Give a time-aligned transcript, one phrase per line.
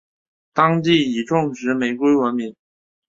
[0.51, 2.55] 当地以种植玫瑰闻名。